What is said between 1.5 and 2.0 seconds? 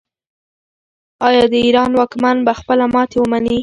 د ایران